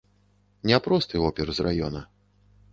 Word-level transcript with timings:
Не 0.69 0.79
просты 0.87 1.23
опер 1.27 1.55
з 1.61 1.69
раёна. 1.71 2.05